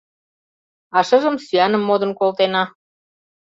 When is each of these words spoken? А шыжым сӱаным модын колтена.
А 0.97 0.99
шыжым 1.07 1.35
сӱаным 1.45 1.83
модын 1.87 2.11
колтена. 2.19 2.63